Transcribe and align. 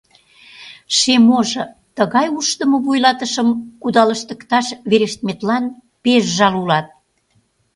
Шем 0.97 1.25
ожо, 1.39 1.63
тыгай 1.95 2.27
ушдымо 2.37 2.77
вуйлатышым 2.85 3.47
кудалыштыкташ 3.81 4.67
верештметлан 4.89 5.63
пеш 6.03 6.23
жал 6.37 6.53
улат... 6.61 6.87